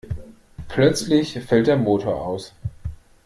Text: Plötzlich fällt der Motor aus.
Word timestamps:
Plötzlich 0.67 1.33
fällt 1.41 1.67
der 1.67 1.77
Motor 1.77 2.25
aus. 2.25 2.55